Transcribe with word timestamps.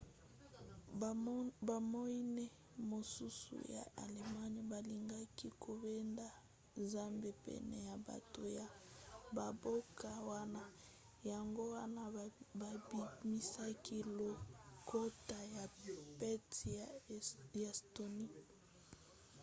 bamoine 1.67 2.45
mosusu 2.89 3.55
ya 3.75 3.83
allemagne 4.03 4.61
balingaki 4.71 5.47
kobenda 5.63 6.27
nzambe 6.81 7.29
pene 7.45 7.77
ya 7.89 7.95
bato 8.07 8.43
ya 8.59 8.67
bamboka 9.35 10.09
wana 10.29 10.63
yango 11.31 11.63
wana 11.75 12.03
babimisaki 12.61 13.97
lokota 14.17 15.39
ya 15.55 15.65
pete 16.19 16.59
ya 16.75 16.85
estonie 17.69 18.45